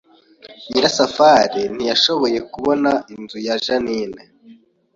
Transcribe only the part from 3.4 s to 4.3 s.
ya Jeaninne